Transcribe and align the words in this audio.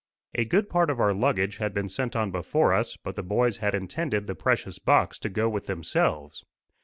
A 0.33 0.45
good 0.45 0.67
part 0.67 0.89
of 0.89 0.99
our 0.99 1.13
luggage 1.13 1.57
had 1.57 1.75
been 1.75 1.87
sent 1.87 2.15
on 2.15 2.31
before 2.31 2.73
us, 2.73 2.97
but 2.97 3.15
the 3.15 3.21
boys 3.21 3.57
had 3.57 3.75
intended 3.75 4.25
the 4.25 4.33
precious 4.33 4.79
box 4.79 5.19
to 5.19 5.29
go 5.29 5.47
with 5.47 5.67
themselves. 5.67 6.43